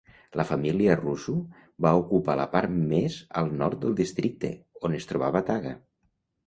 [0.39, 1.35] La família Rusu
[1.87, 4.53] va ocupar la part més al nord del districte,
[4.91, 5.79] on es trobava Taga.